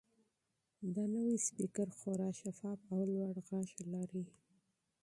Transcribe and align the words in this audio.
دا 0.95 1.03
نوی 1.15 1.37
سپیکر 1.47 1.89
خورا 1.97 2.29
شفاف 2.41 2.79
او 2.93 3.01
لوړ 3.13 3.35
غږ 3.47 3.67
لري. 3.93 4.25